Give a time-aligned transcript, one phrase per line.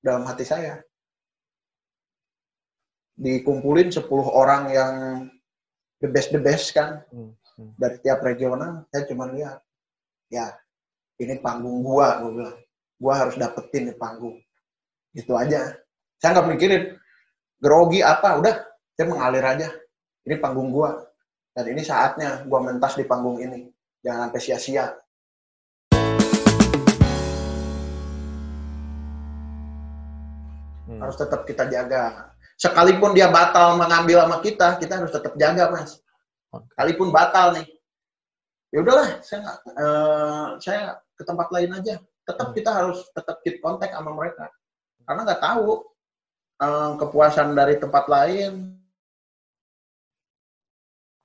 [0.00, 0.80] dalam hati saya.
[3.16, 4.92] Dikumpulin 10 orang yang
[6.04, 7.72] the best the best kan Hmm, hmm.
[7.80, 9.64] dari tiap regional, saya cuma lihat
[10.28, 10.52] ya
[11.16, 12.58] ini panggung gua, gua bilang.
[12.96, 14.36] Gua harus dapetin nih panggung.
[15.16, 15.76] Itu aja.
[16.20, 16.84] Saya nggak mikirin
[17.60, 18.54] grogi apa, udah
[18.96, 19.68] saya mengalir aja.
[20.28, 21.04] Ini panggung gua.
[21.56, 23.68] Dan ini saatnya gua mentas di panggung ini.
[24.04, 24.86] Jangan sampai sia-sia.
[30.96, 31.04] Hmm.
[31.04, 32.32] harus tetap kita jaga.
[32.56, 36.00] Sekalipun dia batal mengambil sama kita, kita harus tetap jaga, Mas.
[36.72, 37.68] Sekalipun batal nih.
[38.72, 40.80] Ya udahlah, saya nggak, eh, saya
[41.12, 41.94] ke tempat lain aja.
[42.26, 42.56] Tetap Hmm.
[42.56, 44.48] kita harus tetap keep kontak sama mereka.
[45.04, 45.84] Karena nggak tahu
[46.56, 48.80] eh, kepuasan dari tempat lain.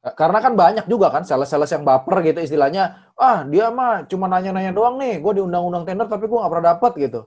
[0.04, 3.08] Karena kan banyak juga kan sales-sales yang baper gitu istilahnya.
[3.16, 5.24] Ah, dia mah cuma nanya-nanya doang nih.
[5.24, 7.22] Gue diundang-undang tender tapi gue nggak pernah dapet gitu.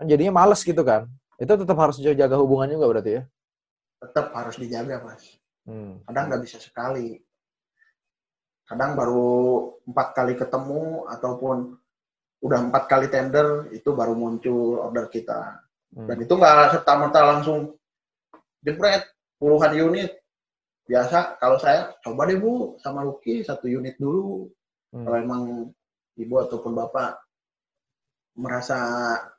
[0.00, 1.10] Kan jadinya males gitu kan.
[1.36, 3.22] Itu tetap harus jaga hubungan juga berarti ya.
[4.00, 5.36] Tetap harus dijaga, Mas.
[5.68, 6.00] Hmm.
[6.06, 7.20] Kadang nggak bisa sekali.
[8.66, 9.28] Kadang baru
[9.86, 11.76] empat kali ketemu ataupun
[12.42, 15.60] udah empat kali tender itu baru muncul order kita.
[15.92, 16.06] Hmm.
[16.08, 17.76] Dan itu nggak serta-merta langsung
[18.62, 19.04] jebret
[19.36, 20.14] puluhan unit.
[20.86, 24.46] Biasa kalau saya coba deh Bu sama Lucky satu unit dulu.
[24.94, 25.04] Hmm.
[25.04, 25.42] Kalau emang
[26.16, 27.25] ibu ataupun bapak
[28.36, 28.78] merasa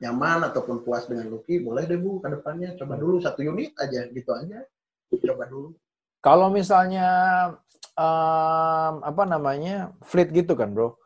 [0.01, 4.09] nyaman ataupun puas dengan Lucky, boleh deh Bu ke depannya coba dulu satu unit aja
[4.09, 4.65] gitu aja.
[5.13, 5.77] Coba dulu.
[6.19, 7.07] Kalau misalnya
[7.93, 10.97] em, apa namanya fleet gitu kan bro,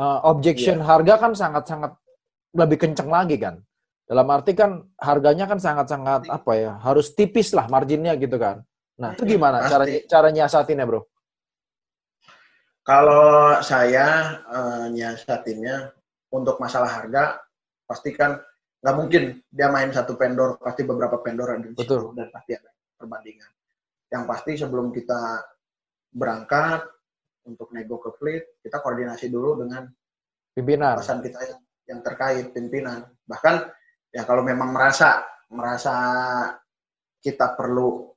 [0.00, 1.92] Eh, objection harga kan sangat-sangat
[2.56, 3.60] lebih kenceng lagi kan.
[4.08, 8.64] Dalam arti kan harganya kan sangat-sangat apa ya, harus tipis lah marginnya gitu kan.
[8.96, 9.70] Nah itu gimana Pasti.
[9.70, 11.04] cara cara nyiasatinnya bro?
[12.80, 15.92] Kalau saya eh, nyiasatinnya
[16.30, 17.42] untuk masalah harga,
[17.84, 18.38] pasti kan
[18.80, 22.02] nggak mungkin dia main satu vendor, pasti beberapa vendor ada di situ Betul.
[22.16, 23.50] dan pasti ada perbandingan.
[24.10, 25.20] Yang pasti sebelum kita
[26.10, 26.82] berangkat
[27.46, 29.86] untuk nego ke fleet, kita koordinasi dulu dengan
[30.50, 30.98] Pimpinan.
[30.98, 33.06] atasan kita yang, yang terkait pimpinan.
[33.26, 33.54] Bahkan
[34.10, 35.94] ya kalau memang merasa merasa
[37.20, 38.10] kita perlu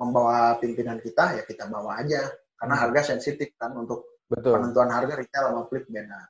[0.00, 2.24] membawa pimpinan kita, ya kita bawa aja.
[2.56, 2.82] Karena Hmm.
[2.88, 4.56] harga sensitif kan untuk Betul.
[4.58, 6.20] penentuan harga retail sama fleet beda.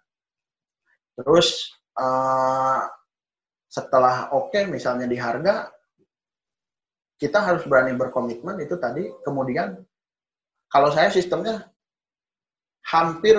[1.16, 2.80] Terus eh,
[3.70, 5.70] setelah oke misalnya di harga,
[7.20, 9.06] kita harus berani berkomitmen itu tadi.
[9.22, 9.78] Kemudian
[10.70, 11.70] kalau saya sistemnya
[12.90, 13.36] hampir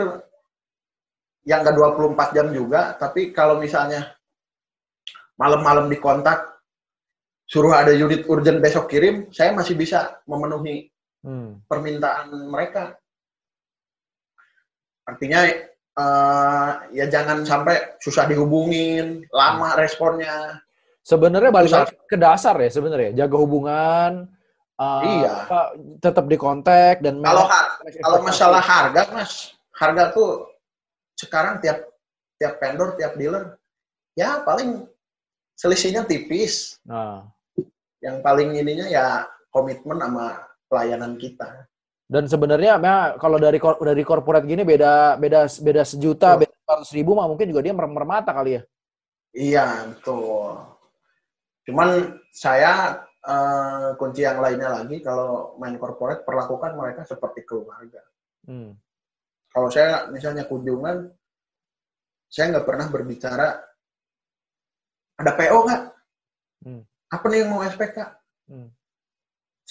[1.44, 4.14] yang nggak 24 jam juga, tapi kalau misalnya
[5.42, 6.62] malam-malam dikontak
[7.50, 11.62] suruh ada unit urgent besok kirim, saya masih bisa memenuhi Hmm.
[11.70, 12.98] permintaan mereka.
[15.06, 15.46] Artinya
[15.92, 20.62] eh, ya jangan sampai susah dihubungin, lama responnya.
[21.02, 24.12] Sebenarnya balik lagi ke dasar ya sebenarnya, jaga hubungan,
[24.78, 25.34] eh, Iya.
[25.50, 25.60] apa,
[25.98, 30.46] tetap di kontak dan Kalau har- kalau masalah harga, Mas, harga tuh
[31.18, 31.90] sekarang tiap
[32.38, 33.58] tiap vendor, tiap dealer,
[34.14, 34.86] ya paling
[35.54, 36.78] selisihnya tipis.
[36.86, 37.26] Nah,
[38.02, 39.06] Yang paling ininya ya
[39.54, 40.34] komitmen sama
[40.66, 41.70] pelayanan kita.
[42.12, 46.52] Dan sebenarnya ya, kalau dari kor- dari corporate gini beda beda beda sejuta, Betul.
[46.52, 48.62] beda ratus ribu mah mungkin juga dia merem mata kali ya.
[49.32, 50.60] Iya, betul.
[51.72, 58.04] Cuman saya eh, kunci yang lainnya lagi kalau main corporate perlakukan mereka seperti keluarga.
[58.44, 58.76] Hmm.
[59.48, 61.16] Kalau saya misalnya kunjungan,
[62.28, 63.56] saya nggak pernah berbicara
[65.16, 65.82] ada PO nggak?
[66.68, 66.84] Hmm.
[67.08, 67.98] Apa nih yang mau SPK?
[68.52, 68.68] Hmm.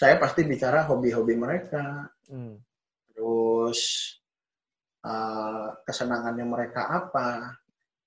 [0.01, 2.57] Saya pasti bicara hobi-hobi mereka, Hmm.
[3.13, 3.81] terus
[5.05, 7.57] eh, kesenangannya mereka apa,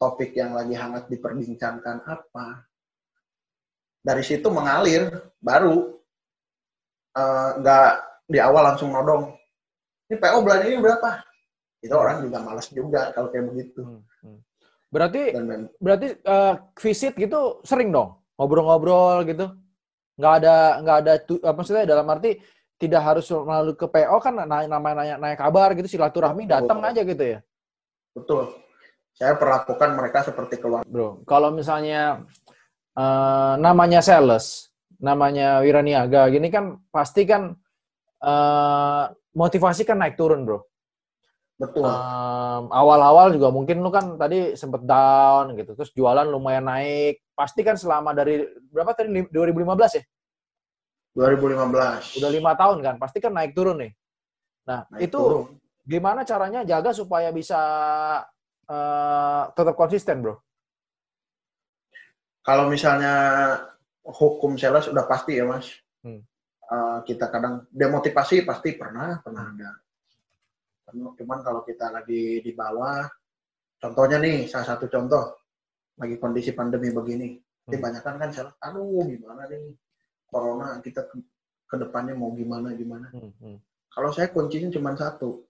[0.02, 2.66] topik yang lagi hangat diperbincangkan apa.
[4.02, 5.94] Dari situ mengalir, baru
[7.14, 7.90] eh, nggak
[8.26, 9.30] di awal langsung nodong.
[10.10, 11.22] Ini PO bulan ini berapa?
[11.78, 13.86] Itu orang juga males juga kalau kayak begitu.
[13.86, 14.02] Hmm.
[14.26, 14.40] Hmm.
[14.90, 19.46] Berarti Dan berarti eh, visit gitu sering dong ngobrol-ngobrol gitu.
[20.20, 22.38] Nggak ada nggak ada tu, apa maksudnya dalam arti
[22.78, 27.02] tidak harus melalui ke PO kan nanya namanya nanya, nanya kabar gitu silaturahmi datang aja
[27.02, 27.40] gitu ya.
[28.14, 28.54] betul.
[29.14, 30.90] Saya perlakukan mereka seperti keluarga.
[30.90, 32.26] Bro, kalau misalnya
[32.98, 37.54] eh, namanya sales, namanya wiraniaga gini kan pasti kan
[38.22, 39.04] eh,
[39.38, 40.73] motivasi kan naik turun, Bro.
[41.54, 41.86] Betul.
[41.86, 47.22] Em, awal-awal juga mungkin lu kan tadi sempet down gitu, terus jualan lumayan naik.
[47.34, 48.42] Pasti kan selama dari
[48.74, 50.04] berapa tadi Lim- 2015 ya?
[51.14, 52.18] 2015.
[52.18, 53.92] Udah lima tahun kan, pasti kan naik turun nih.
[54.66, 55.46] Nah Naik itu turun.
[55.86, 57.60] gimana caranya jaga supaya bisa
[58.66, 60.38] eh, tetap konsisten, bro?
[62.44, 63.16] kalau misalnya
[64.04, 65.80] hukum sales udah pasti ya mas.
[66.04, 66.20] Hmm.
[66.68, 69.80] Uh, kita kadang demotivasi pasti pernah pernah ada.
[70.94, 73.04] Cuman kalau kita lagi di bawah,
[73.82, 75.44] contohnya nih salah satu contoh
[75.98, 77.78] lagi kondisi pandemi begini, hmm.
[77.78, 79.78] banyak kan sales, aduh gimana nih
[80.26, 81.22] corona kita ke,
[81.70, 83.10] ke depannya mau gimana gimana.
[83.14, 83.34] Hmm.
[83.38, 83.58] Hmm.
[83.94, 85.46] Kalau saya kuncinya cuma satu,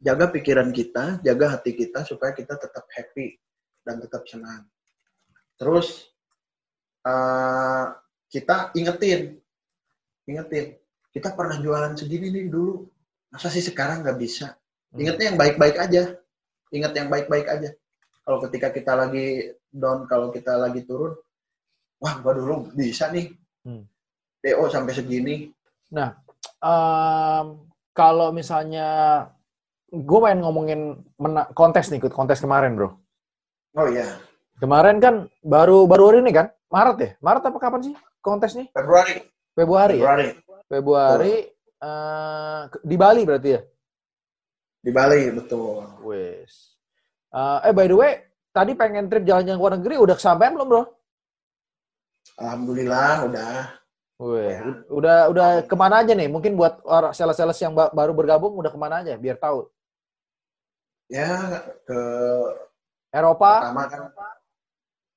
[0.00, 3.36] jaga pikiran kita, jaga hati kita supaya kita tetap happy
[3.84, 4.64] dan tetap senang.
[5.60, 6.08] Terus
[7.04, 7.92] uh,
[8.32, 9.36] kita ingetin,
[10.24, 10.80] ingetin,
[11.12, 12.88] kita pernah jualan segini nih dulu,
[13.28, 14.56] masa sih sekarang nggak bisa?
[14.92, 15.04] Hmm.
[15.04, 16.02] Ingatnya yang baik-baik aja,
[16.72, 17.70] ingat yang baik-baik aja.
[18.24, 21.16] Kalau ketika kita lagi down, kalau kita lagi turun,
[22.00, 23.32] wah gua dulu bisa nih,
[23.64, 23.84] hmm.
[24.44, 25.36] DO sampai segini.
[25.92, 26.12] Nah,
[26.60, 29.24] um, kalau misalnya
[29.88, 31.00] gue main ngomongin
[31.56, 32.92] kontes nih, ikut kontes kemarin, bro.
[33.74, 34.20] Oh iya.
[34.58, 36.52] Kemarin kan baru baru hari ini kan?
[36.68, 37.10] Maret ya?
[37.24, 38.68] Maret apa kapan sih kontesnya?
[38.74, 39.24] Februari.
[39.56, 40.28] Februari, Februari.
[40.28, 40.34] ya?
[40.68, 41.34] Februari.
[41.78, 43.60] Uh, di Bali berarti ya?
[44.82, 45.86] Di Bali, betul.
[46.02, 46.74] Wes.
[47.30, 48.12] Uh, eh by the way,
[48.50, 50.82] tadi pengen trip jalan-jalan ke luar negeri udah kesampaian belum, Bro?
[52.38, 53.54] Alhamdulillah udah.
[54.18, 54.62] Weh, ya.
[54.90, 56.26] udah udah ke mana aja nih?
[56.26, 59.70] Mungkin buat orang sales-sales yang baru bergabung udah ke mana aja biar tahu.
[61.06, 62.00] Ya ke
[63.14, 63.62] Eropa.
[63.62, 64.02] Pertama kan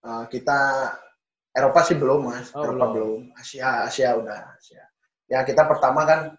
[0.05, 0.59] uh, kita
[1.51, 2.93] Eropa sih belum mas, oh, Eropa belum.
[2.93, 3.39] belum.
[3.41, 4.85] Asia Asia udah Asia.
[5.25, 6.37] Ya kita pertama kan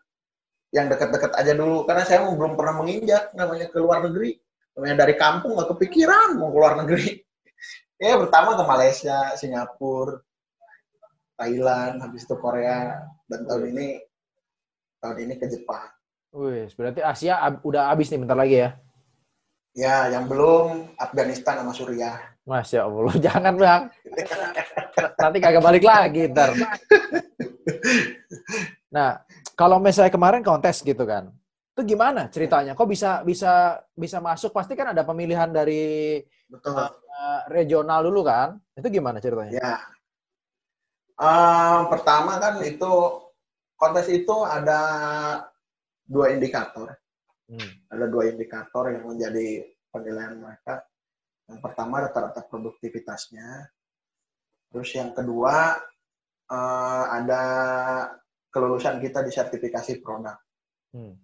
[0.73, 4.41] yang dekat-dekat aja dulu karena saya belum pernah menginjak namanya ke luar negeri.
[4.73, 7.21] Namanya dari kampung nggak kepikiran mau ke luar negeri.
[8.03, 10.25] ya pertama ke Malaysia, Singapura,
[11.37, 14.01] Thailand, habis itu Korea dan tahun ini
[15.05, 15.93] tahun ini ke Jepang.
[16.33, 18.71] Wih, berarti Asia ab udah habis nih bentar lagi ya?
[19.77, 22.17] Ya, yang belum Afghanistan sama Suriah.
[22.49, 23.83] Masya Allah, jangan bang.
[25.21, 26.57] Nanti kagak balik lagi ntar.
[28.93, 31.29] Nah, kalau misalnya kemarin kontes gitu kan,
[31.73, 32.77] itu gimana ceritanya?
[32.77, 34.53] Kok bisa bisa bisa masuk?
[34.53, 36.77] Pasti kan ada pemilihan dari Betul.
[36.77, 38.61] Uh, regional dulu kan?
[38.77, 39.53] Itu gimana ceritanya?
[39.57, 39.75] Ya.
[41.17, 42.93] Uh, pertama kan itu
[43.77, 44.81] kontes itu ada
[46.05, 46.93] dua indikator.
[47.49, 47.71] Hmm.
[47.89, 50.85] Ada dua indikator yang menjadi penilaian mereka
[51.49, 53.69] yang pertama rata-rata produktivitasnya.
[54.73, 55.77] Terus yang kedua
[56.49, 57.45] uh, ada
[58.53, 60.37] kelulusan kita di sertifikasi produk.
[60.93, 61.17] Hmm.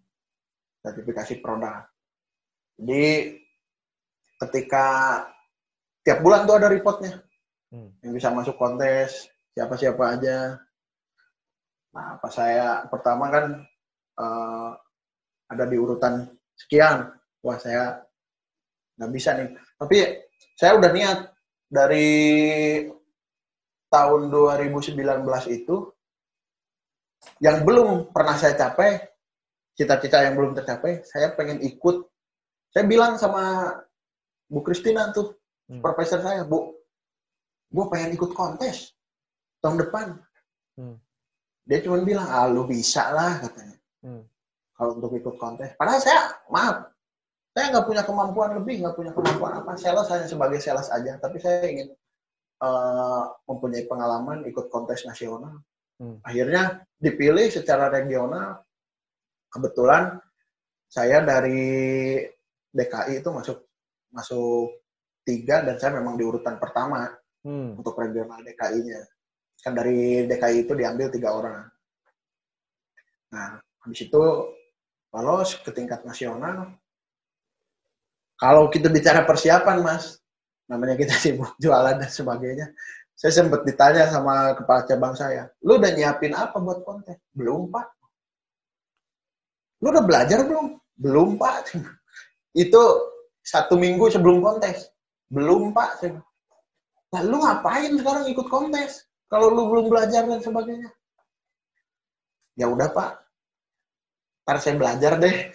[0.81, 1.85] Sertifikasi produk.
[2.81, 3.37] Jadi
[4.41, 4.87] ketika
[6.01, 7.21] tiap bulan tuh ada reportnya
[7.69, 8.01] hmm.
[8.01, 10.57] yang bisa masuk kontes siapa-siapa aja.
[11.93, 13.47] Nah, pas saya pertama kan
[14.17, 14.71] uh,
[15.51, 17.13] ada di urutan sekian,
[17.45, 18.01] wah saya
[18.97, 19.51] nggak bisa nih.
[19.77, 19.97] Tapi
[20.55, 21.19] saya udah niat
[21.67, 22.09] dari
[23.89, 24.95] tahun 2019
[25.51, 25.77] itu
[27.39, 28.99] yang belum pernah saya capai,
[29.79, 32.07] cita-cita yang belum tercapai, saya pengen ikut.
[32.75, 33.75] Saya bilang sama
[34.51, 35.39] Bu Kristina tuh,
[35.71, 35.81] hmm.
[35.81, 36.75] profesor saya, Bu,
[37.71, 38.97] gue pengen ikut kontes
[39.63, 40.19] tahun depan.
[40.79, 40.97] Hmm.
[41.69, 43.77] Dia cuma bilang, ah lu bisa lah katanya.
[44.03, 44.23] Hmm.
[44.79, 45.75] Kalau untuk ikut kontes.
[45.75, 46.91] Padahal saya, maaf,
[47.53, 49.75] saya nggak punya kemampuan lebih, nggak punya kemampuan apa.
[49.75, 51.91] Sales hanya sebagai sales aja, tapi saya ingin
[52.63, 55.59] uh, mempunyai pengalaman ikut kontes nasional.
[55.99, 56.19] Hmm.
[56.23, 58.63] Akhirnya dipilih secara regional.
[59.49, 60.19] Kebetulan
[60.89, 62.21] saya dari
[62.73, 63.59] DKI itu masuk
[64.13, 64.81] masuk
[65.25, 67.09] tiga dan saya memang di urutan pertama
[67.45, 67.77] hmm.
[67.77, 69.03] untuk regional DKI-nya.
[69.61, 71.67] Kan dari DKI itu diambil tiga orang.
[73.35, 74.23] Nah, habis itu
[75.13, 76.79] lolos ke tingkat nasional,
[78.39, 80.23] kalau kita bicara persiapan, Mas,
[80.71, 82.71] namanya kita sibuk jualan dan sebagainya,
[83.19, 87.19] saya sempat ditanya sama kepala cabang saya, lu udah nyiapin apa buat konten?
[87.35, 87.87] Belum, Pak.
[89.83, 90.79] Lu udah belajar belum?
[90.95, 91.75] Belum, Pak.
[92.63, 92.83] Itu
[93.43, 94.95] satu minggu sebelum kontes.
[95.35, 96.07] Belum, Pak.
[97.11, 99.03] Nah, lu ngapain sekarang ikut kontes?
[99.27, 100.95] Kalau lu belum belajar dan sebagainya.
[102.55, 103.19] Ya udah, Pak.
[104.47, 105.51] Ntar saya belajar deh.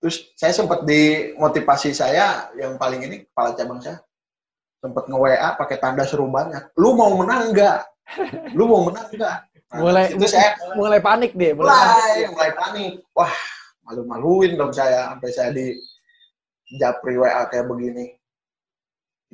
[0.00, 4.00] Terus saya sempat di motivasi saya yang paling ini kepala cabang saya
[4.86, 6.70] sempat nge WA pakai tanda seru banyak.
[6.78, 7.78] Lu mau menang nggak?
[8.54, 9.36] Lu mau menang nggak?
[9.66, 11.50] Nah, mulai itu saya mulai panik deh.
[11.50, 12.92] Mulai, mulai, mulai panik.
[13.18, 13.34] Wah,
[13.82, 15.74] malu-maluin dong saya sampai saya di
[16.78, 18.14] japri WA kayak begini.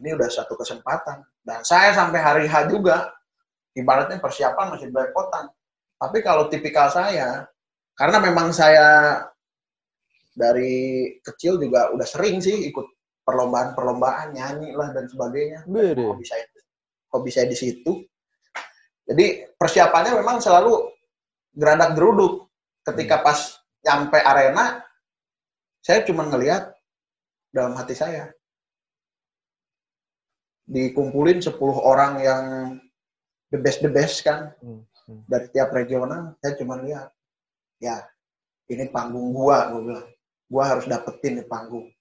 [0.00, 1.20] Ini udah satu kesempatan.
[1.44, 3.12] Dan saya sampai hari H juga,
[3.76, 5.52] ibaratnya persiapan masih belepotan.
[6.00, 7.44] Tapi kalau tipikal saya,
[7.92, 9.20] karena memang saya
[10.32, 12.88] dari kecil juga udah sering sih ikut
[13.22, 15.62] perlombaan-perlombaan nyanyi lah dan sebagainya.
[15.66, 16.02] Bede.
[16.18, 16.58] bisa itu.
[17.12, 17.92] hobi saya di situ.
[19.04, 20.88] Jadi persiapannya memang selalu
[21.52, 22.48] geradak geruduk.
[22.82, 24.80] Ketika pas nyampe arena,
[25.84, 26.72] saya cuma ngelihat
[27.52, 28.32] dalam hati saya.
[30.66, 32.44] Dikumpulin 10 orang yang
[33.52, 35.28] the best the best kan Hmm, hmm.
[35.28, 37.12] dari tiap regional, saya cuma lihat
[37.76, 38.00] ya
[38.72, 40.08] ini panggung gua, gua bilang.
[40.48, 41.92] Gua harus dapetin di panggung.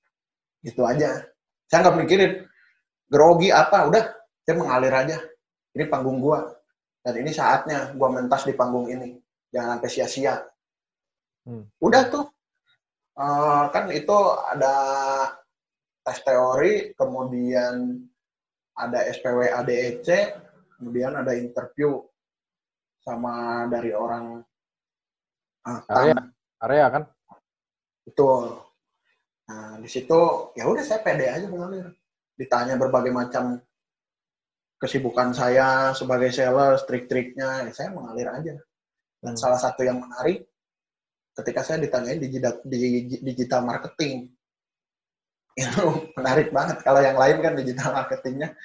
[0.61, 1.25] Gitu aja.
[1.67, 2.33] Saya nggak mikirin
[3.11, 4.03] grogi apa, udah
[4.45, 5.17] saya mengalir aja.
[5.75, 6.47] Ini panggung gua.
[7.01, 9.17] Dan ini saatnya gua mentas di panggung ini.
[9.51, 10.35] Jangan sampai sia-sia.
[11.43, 11.65] Hmm.
[11.81, 12.25] Udah tuh.
[13.21, 14.17] Eh, kan itu
[14.49, 14.75] ada
[16.01, 18.01] tes teori, kemudian
[18.73, 20.07] ada SPW ADEC,
[20.79, 22.01] kemudian ada interview
[23.03, 24.41] sama dari orang
[25.67, 26.17] ah, Area.
[26.63, 27.03] Area kan?
[28.07, 28.57] Betul.
[29.51, 30.19] Nah, di situ
[30.55, 31.91] ya udah saya pede aja mengalir.
[32.39, 33.59] Ditanya berbagai macam
[34.79, 38.55] kesibukan saya sebagai sales, trik-triknya, ya saya mengalir aja.
[39.21, 39.41] Dan Hmm.
[39.41, 40.47] salah satu yang menarik
[41.35, 44.31] ketika saya ditanyain digital, di- digital marketing.
[45.59, 46.79] Itu menarik banget.
[46.81, 48.55] Kalau yang lain kan digital marketingnya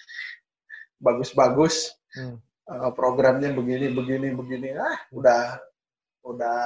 [1.02, 2.38] bagus-bagus, Hmm.
[2.70, 4.68] eh, programnya begini, begini, begini.
[4.78, 5.58] Ah, udah
[6.24, 6.58] udah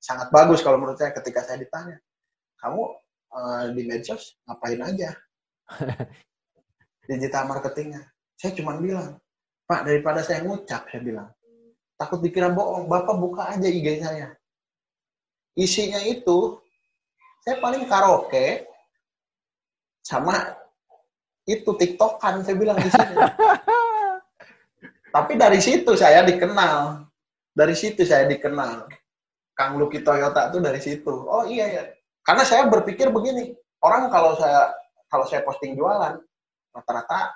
[0.00, 2.00] sangat bagus kalau menurut saya ketika saya ditanya,
[2.64, 2.82] kamu
[3.30, 5.10] eh, di medsos ngapain aja?
[7.10, 8.02] Digital marketingnya.
[8.38, 9.18] Saya cuma bilang,
[9.66, 11.28] Pak daripada saya ngucap, saya bilang,
[11.94, 14.34] takut dikira bohong, Bapak buka aja IG saya.
[15.54, 16.58] Isinya itu,
[17.44, 18.64] saya paling karaoke,
[20.00, 20.56] sama
[21.44, 23.28] itu TikTokan, saya bilang isinya.
[25.14, 27.06] Tapi dari situ saya dikenal.
[27.50, 28.86] Dari situ saya dikenal.
[29.58, 31.10] Kang Luki Toyota tuh dari situ.
[31.10, 31.82] Oh iya ya.
[32.30, 33.50] Karena saya berpikir begini,
[33.82, 34.70] orang kalau saya
[35.10, 36.14] kalau saya posting jualan,
[36.70, 37.34] rata-rata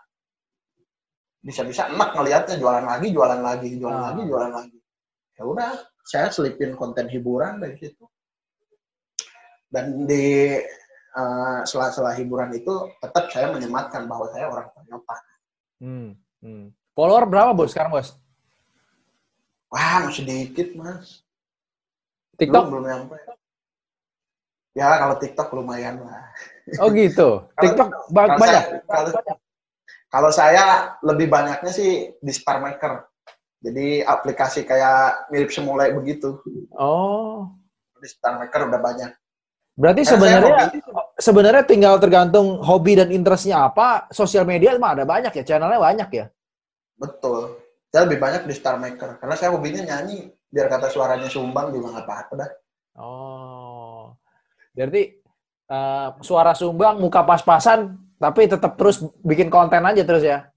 [1.43, 4.07] bisa-bisa enak ngelihatnya jualan lagi, jualan lagi, jualan Ah.
[4.15, 4.79] lagi, jualan lagi.
[5.35, 5.75] Ya udah,
[6.07, 8.07] saya selipin konten hiburan dari situ.
[9.67, 15.17] Dan di eh, sela-sela hiburan itu tetap saya menyematkan bahwa saya orang Toyota.
[15.83, 16.71] Hmm, hmm.
[16.95, 18.15] Follower berapa bos sekarang bos?
[19.75, 21.27] Wah, masih dikit, Mas.
[22.39, 22.71] TikTok?
[22.71, 23.19] Belum, belum nyampe.
[24.75, 26.35] Ya, kalau TikTok lumayan lah.
[26.83, 27.47] Oh gitu.
[27.63, 28.43] TikTok Kalau banyak.
[28.43, 29.11] saya- kalau,
[30.11, 30.65] kalau saya
[31.07, 33.07] lebih banyaknya sih di Star Maker.
[33.65, 36.37] Jadi aplikasi kayak mirip semulai begitu.
[36.77, 37.49] Oh.
[37.97, 39.11] Di Star Maker udah banyak.
[39.75, 40.71] Berarti sebenarnya
[41.19, 44.07] sebenarnya tinggal tergantung hobi dan interestnya apa.
[44.15, 46.27] Sosial media mah ada banyak ya, channelnya banyak ya.
[46.95, 47.59] betul.
[47.91, 50.31] Saya lebih banyak di Star Maker karena saya hobinya nyanyi.
[50.51, 52.51] Biar kata suaranya sumbang juga nggak apa-apa dah.
[52.99, 53.64] Oh.
[54.75, 55.03] Berarti
[55.71, 60.51] eh, suara sumbang, muka pas-pasan, tapi tetap terus bikin konten aja terus ya.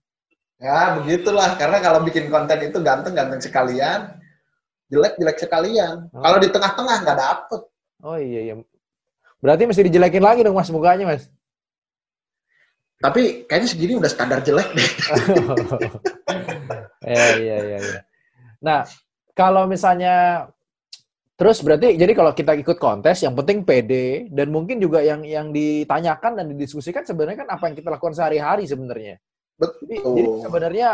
[0.57, 1.53] Ya, begitulah.
[1.55, 4.17] Karena kalau bikin konten itu ganteng-ganteng sekalian,
[4.89, 6.09] jelek-jelek sekalian.
[6.11, 6.21] Oh.
[6.25, 7.61] Kalau di tengah-tengah nggak dapet.
[8.01, 8.53] Oh iya iya.
[9.37, 11.29] Berarti mesti dijelekin lagi dong Mas mukanya, Mas.
[12.97, 14.89] Tapi kayaknya segini udah standar jelek deh.
[17.07, 18.01] Iya iya iya iya.
[18.59, 18.83] Nah,
[19.31, 20.49] kalau misalnya
[21.37, 25.53] terus berarti jadi kalau kita ikut kontes yang penting PD dan mungkin juga yang yang
[25.53, 29.21] ditanyakan dan didiskusikan sebenarnya kan apa yang kita lakukan sehari-hari sebenarnya.
[29.57, 30.13] Jadi, Betul.
[30.13, 30.89] jadi sebenarnya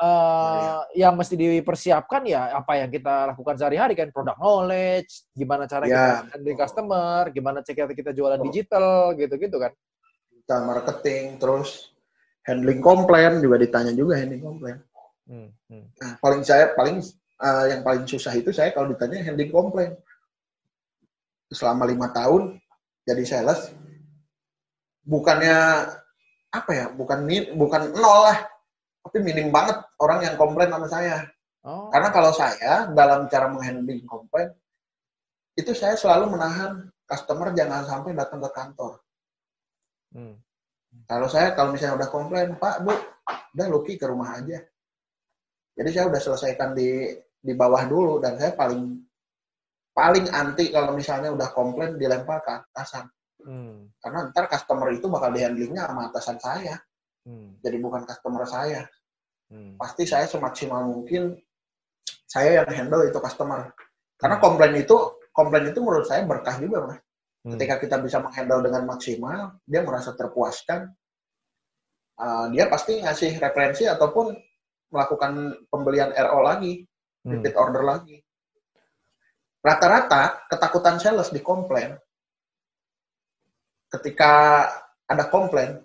[0.00, 5.84] eh, yang mesti dipersiapkan ya apa yang kita lakukan sehari-hari kan product knowledge, gimana cara
[5.84, 8.48] Ya, kita handling customer, gimana cara kita jualan Betul.
[8.48, 9.72] digital gitu-gitu kan.
[10.32, 11.92] Kita marketing, terus
[12.48, 14.80] handling komplain juga ditanya juga handling komplain.
[15.28, 15.84] Hmm, hmm.
[16.00, 17.04] Nah, paling saya paling
[17.38, 19.94] eh, yang paling susah itu saya kalau ditanya handling komplain.
[21.48, 22.60] Selama lima tahun
[23.08, 23.72] jadi sales,
[25.08, 25.56] bukannya
[26.52, 26.86] apa ya?
[26.92, 27.24] Bukan
[27.56, 28.38] bukan nol lah,
[29.00, 31.24] tapi minim banget orang yang komplain sama saya.
[31.64, 31.88] Oh.
[31.88, 34.52] Karena kalau saya dalam cara menghandling komplain
[35.58, 38.92] itu saya selalu menahan customer jangan sampai datang ke kantor.
[40.14, 40.38] Hmm.
[41.04, 42.94] Kalau saya kalau misalnya udah komplain, Pak, Bu,
[43.56, 44.62] udah Lucky ke rumah aja.
[45.74, 48.98] Jadi saya udah selesaikan di di bawah dulu dan saya paling
[49.94, 53.10] paling anti kalau misalnya udah komplain dilempar ke atasan.
[53.42, 53.90] Hmm.
[53.98, 56.74] Karena ntar customer itu bakal dihandlingnya sama atasan saya.
[57.26, 57.58] Hmm.
[57.62, 58.82] Jadi bukan customer saya.
[59.50, 59.74] Hmm.
[59.74, 61.34] Pasti saya semaksimal mungkin
[62.30, 63.74] saya yang handle itu customer.
[64.18, 64.96] Karena komplain itu
[65.34, 66.98] komplain itu menurut saya berkah juga, Mas.
[67.46, 67.54] Hmm.
[67.54, 70.90] ketika kita bisa menghandle dengan maksimal, dia merasa terpuaskan,
[72.18, 74.34] uh, dia pasti ngasih referensi ataupun
[74.90, 76.82] melakukan pembelian RO lagi,
[77.28, 77.44] Hmm.
[77.44, 78.16] repeat order lagi.
[79.60, 81.92] Rata-rata ketakutan sales di komplain,
[83.92, 84.64] ketika
[85.04, 85.82] ada komplain,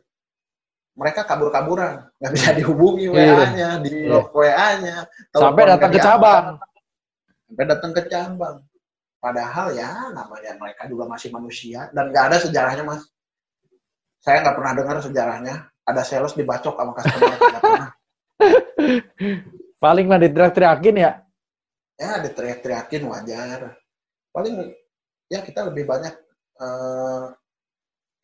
[0.94, 3.34] mereka kabur-kaburan, nggak bisa dihubungi Iya.
[3.34, 4.20] WA-nya, di Iya.
[4.30, 4.98] WA-nya,
[5.34, 6.46] Sampai datang ke cabang.
[7.50, 8.58] sampai datang ke cabang.
[9.18, 13.08] Padahal ya namanya mereka juga masih manusia dan nggak ada sejarahnya mas.
[14.20, 17.32] Saya nggak pernah dengar sejarahnya ada sales dibacok sama customer.
[19.84, 21.23] Paling lah diteriak-teriakin ya.
[22.04, 23.80] Ya diteriak-teriakin wajar.
[24.36, 24.76] Paling
[25.32, 26.12] ya kita lebih banyak
[26.60, 27.26] eh,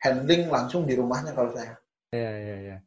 [0.03, 1.79] handling langsung di rumahnya kalau saya.
[2.11, 2.77] Iya, iya, iya.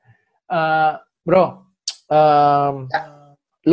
[0.53, 0.93] Eh,
[1.25, 1.65] bro,
[2.13, 3.01] em, Ya.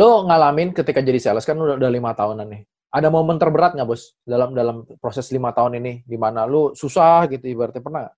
[0.00, 2.62] lo ngalamin ketika jadi sales kan udah, udah lima tahunan nih.
[2.90, 7.28] Ada momen terberat nggak bos dalam dalam proses lima tahun ini di mana lo susah
[7.28, 8.16] gitu ibaratnya pernah nggak?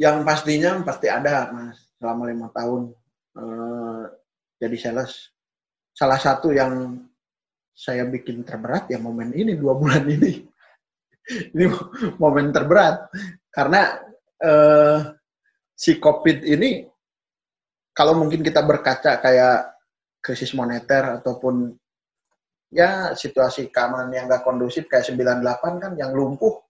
[0.00, 2.94] Yang pastinya pasti ada mas selama lima tahun
[3.36, 4.04] eh,
[4.64, 5.28] jadi sales.
[5.98, 6.94] Salah satu yang
[7.74, 10.46] saya bikin terberat ya momen ini dua bulan ini.
[11.58, 11.66] ini
[12.22, 13.10] momen terberat
[13.50, 13.98] karena
[14.38, 14.98] eh,
[15.74, 16.86] si COVID ini
[17.90, 19.74] kalau mungkin kita berkaca kayak
[20.22, 21.74] krisis moneter ataupun
[22.70, 26.62] ya situasi keamanan yang nggak kondusif kayak 98 kan yang lumpuh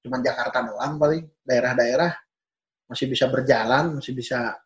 [0.00, 2.12] cuman Jakarta doang paling daerah-daerah
[2.88, 4.56] masih bisa berjalan masih bisa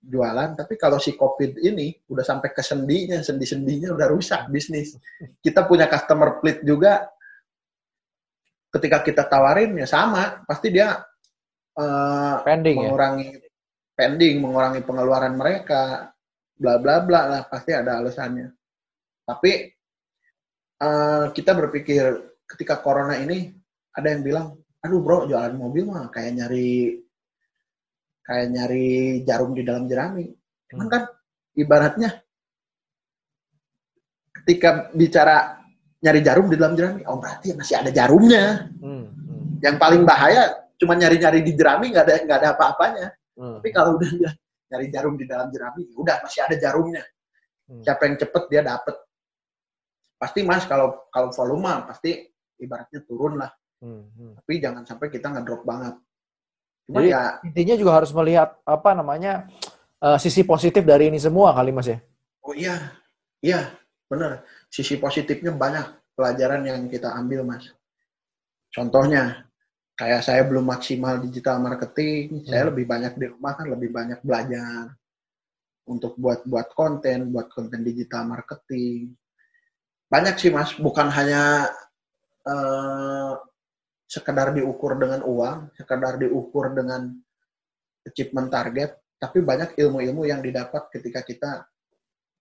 [0.00, 4.96] jualan tapi kalau si covid ini udah sampai ke sendinya sendi-sendinya udah rusak bisnis
[5.44, 7.04] kita punya customer fleet juga
[8.72, 11.04] ketika kita tawarin ya sama pasti dia
[11.76, 12.82] eh, Pending ya.
[12.88, 13.50] mengurangi
[14.00, 16.08] pending, mengurangi pengeluaran mereka,
[16.56, 18.48] bla bla bla lah pasti ada alasannya.
[19.28, 19.52] Tapi
[20.80, 22.02] eh, kita berpikir
[22.48, 23.52] ketika corona ini
[23.92, 24.46] ada yang bilang,
[24.80, 26.96] aduh bro jualan mobil mah kayak nyari
[28.30, 28.88] kayak nyari
[29.26, 30.30] jarum di dalam jerami.
[30.70, 30.94] Cuman Hmm.
[30.94, 31.02] kan
[31.58, 32.22] ibaratnya
[34.38, 35.58] ketika bicara
[35.98, 38.70] nyari jarum di dalam jerami, oh berarti masih ada jarumnya.
[38.78, 43.06] Hmm, hmm, Yang paling bahaya cuma nyari-nyari di jerami nggak ada nggak ada apa-apanya.
[43.34, 43.58] hmm.
[43.58, 44.30] Tapi kalau udah dia
[44.70, 47.02] nyari jarum di dalam jerami, ya udah masih ada jarumnya.
[47.66, 47.82] Hmm.
[47.82, 48.94] Siapa yang cepet dia dapet.
[50.22, 52.30] Pasti mas kalau kalau volume pasti
[52.62, 53.50] ibaratnya turun lah.
[53.82, 54.32] Hmm, hmm.
[54.38, 55.98] Tapi jangan sampai kita ngedrop banget.
[56.90, 59.46] Cuma Jadi- ya Intinya juga harus melihat apa namanya
[60.02, 62.02] eh, sisi positif dari ini semua kali mas ya.
[62.42, 62.90] oh iya
[63.38, 63.70] iya
[64.10, 64.42] bener.
[64.66, 65.86] Sisi positifnya banyak
[66.18, 67.70] pelajaran yang kita ambil mas.
[68.74, 69.46] Contohnya
[69.94, 72.70] kayak saya belum maksimal digital marketing, saya Hmm.
[72.74, 74.90] lebih banyak di rumah kan lebih banyak belajar
[75.86, 79.14] untuk buat buat konten, buat konten digital marketing.
[80.08, 81.70] Banyak sih mas, bukan hanya
[82.42, 83.32] eh,
[84.10, 87.14] sekedar diukur dengan uang, sekedar diukur dengan
[88.02, 91.50] achievement target, tapi banyak ilmu-ilmu yang didapat ketika kita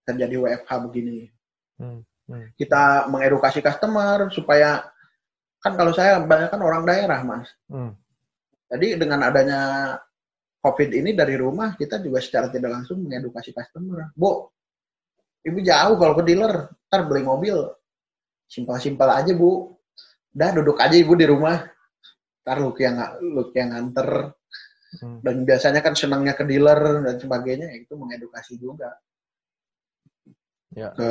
[0.01, 1.29] terjadi WFH begini.
[1.77, 2.57] Hmm, hmm.
[2.57, 4.81] Kita mengedukasi customer supaya
[5.61, 7.93] kan kalau saya banyak kan orang daerah mas, Hmm.
[8.71, 9.61] jadi dengan adanya
[10.59, 14.11] COVID ini dari rumah kita juga secara tidak langsung mengedukasi customer.
[14.17, 14.49] Bu,
[15.45, 17.55] ibu jauh kalau ke dealer, ntar beli mobil
[18.49, 19.78] simpel-simpel aja bu.
[20.35, 21.63] Udah duduk aja ibu di rumah.
[22.45, 24.33] Ntar lu yang lu yang nganter.
[24.99, 25.21] Hmm.
[25.21, 28.89] Dan biasanya kan senangnya ke dealer dan sebagainya, ya itu mengedukasi juga.
[30.73, 30.89] Ya.
[30.93, 31.09] Ke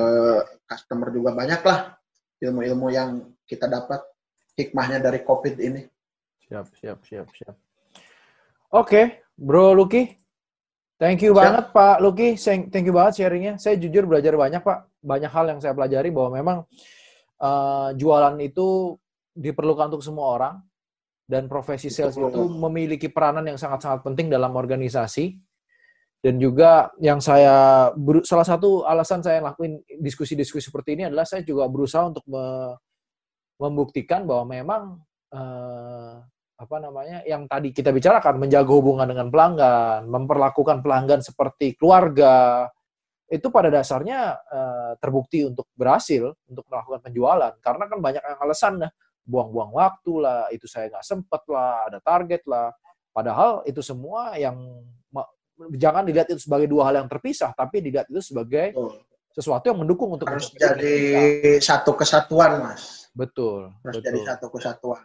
[0.66, 1.98] customer juga banyak lah
[2.42, 3.10] ilmu-ilmu yang
[3.46, 4.02] kita dapat
[4.54, 5.82] hikmahnya dari COVID ini.
[6.46, 7.54] Siap, siap, siap, siap.
[8.74, 10.18] Oke, Bro Lucky.
[10.98, 11.38] Thank you Siap.
[11.38, 12.34] banget Pak Lucky.
[12.74, 13.54] Thank you banget sharingnya.
[13.62, 14.98] Saya jujur belajar banyak Pak.
[14.98, 16.58] Banyak hal yang saya pelajari bahwa memang
[17.38, 18.98] eh, jualan itu
[19.38, 20.54] diperlukan untuk semua orang
[21.28, 25.38] dan profesi sales itu memiliki peranan yang sangat-sangat penting dalam organisasi.
[26.18, 27.86] Dan juga yang saya
[28.26, 32.74] salah satu alasan saya lakuin diskusi-diskusi seperti ini adalah saya juga berusaha untuk me-
[33.62, 34.82] membuktikan bahwa memang
[35.30, 36.14] eh,
[36.58, 42.66] apa namanya yang tadi kita bicarakan menjaga hubungan dengan pelanggan, memperlakukan pelanggan seperti keluarga
[43.30, 48.74] itu pada dasarnya eh, terbukti untuk berhasil untuk melakukan penjualan karena kan banyak yang alasan
[48.82, 48.90] dah
[49.28, 52.72] buang-buang waktu lah itu saya nggak sempet lah ada target lah
[53.12, 54.56] padahal itu semua yang
[55.76, 58.72] jangan dilihat itu sebagai dua hal yang terpisah tapi dilihat itu sebagai
[59.38, 61.62] sesuatu yang mendukung untuk Harus jadi kita.
[61.62, 63.06] satu kesatuan, Mas.
[63.14, 65.02] betul Harus betul jadi satu kesatuan.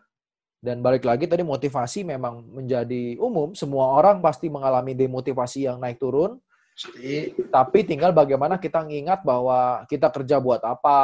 [0.64, 3.52] Dan balik lagi tadi motivasi memang menjadi umum.
[3.52, 6.40] Semua orang pasti mengalami demotivasi yang naik turun.
[6.74, 10.98] Jadi, Tapi tinggal bagaimana kita mengingat bahwa kita kerja buat apa,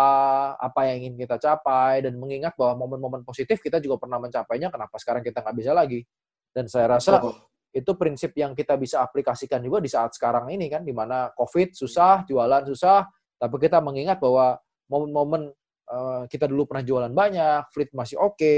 [0.58, 4.98] apa yang ingin kita capai, dan mengingat bahwa momen-momen positif kita juga pernah mencapainya, kenapa
[4.98, 6.02] sekarang kita nggak bisa lagi.
[6.50, 7.38] Dan saya rasa betul.
[7.70, 11.78] itu prinsip yang kita bisa aplikasikan juga di saat sekarang ini kan, di mana COVID
[11.78, 13.06] susah, jualan susah,
[13.38, 14.58] tapi kita mengingat bahwa
[14.90, 15.54] momen-momen
[15.86, 18.58] eh, kita dulu pernah jualan banyak, fleet masih oke,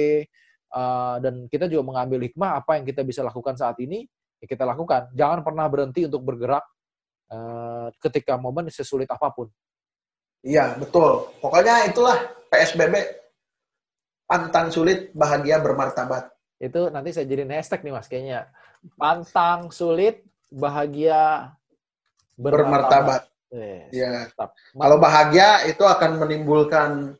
[0.72, 4.08] eh, dan kita juga mengambil hikmah apa yang kita bisa lakukan saat ini,
[4.40, 5.12] ya kita lakukan.
[5.12, 6.64] Jangan pernah berhenti untuk bergerak
[7.32, 9.48] uh, ketika momen sesulit apa pun.
[10.44, 11.32] Iya, betul.
[11.40, 12.18] Pokoknya itulah
[12.52, 13.24] PSBB.
[14.28, 16.32] Pantang sulit, bahagia bermartabat.
[16.56, 18.48] Itu nanti saya jadiin hashtag nih mas kayaknya.
[18.96, 21.52] Pantang sulit, bahagia
[22.40, 23.28] bermartabat.
[23.52, 23.92] Iya.
[23.92, 24.32] Yes.
[24.72, 27.20] Kalau bahagia itu akan menimbulkan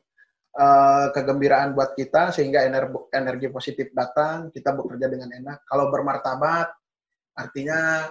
[0.56, 5.68] uh, kegembiraan buat kita sehingga energi, energi positif datang, kita bekerja dengan enak.
[5.68, 6.72] Kalau bermartabat
[7.36, 8.08] artinya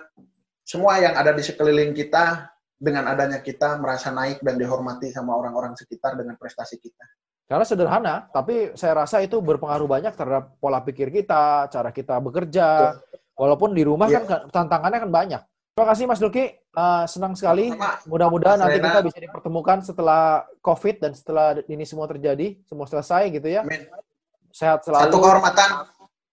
[0.70, 2.46] semua yang ada di sekeliling kita
[2.78, 7.02] dengan adanya kita merasa naik dan dihormati sama orang-orang sekitar dengan prestasi kita.
[7.50, 12.94] Karena sederhana, tapi saya rasa itu berpengaruh banyak terhadap pola pikir kita, cara kita bekerja.
[12.94, 13.18] Betul.
[13.35, 14.22] Walaupun di rumah ya.
[14.22, 15.42] kan tantangannya kan banyak.
[15.74, 16.46] Terima kasih Mas Duki,
[16.78, 17.74] uh, senang sekali.
[18.06, 23.48] Mudah-mudahan nanti kita bisa dipertemukan setelah COVID dan setelah ini semua terjadi, semua selesai gitu
[23.50, 23.66] ya.
[23.66, 23.90] Amin.
[24.54, 25.02] Sehat selalu.
[25.11, 25.68] Satu kehormatan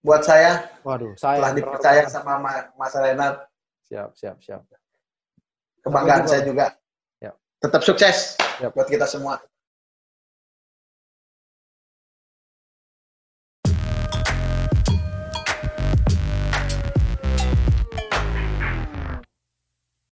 [0.05, 0.69] buat saya.
[0.85, 2.37] Waduh, saya telah dipercaya sama
[2.77, 3.49] Mas Renat.
[3.87, 4.61] Siap, siap, siap
[5.87, 6.65] kebanggaan saya juga.
[7.23, 7.31] Ya.
[7.63, 8.75] Tetap sukses Siap.
[8.75, 9.39] buat kita semua.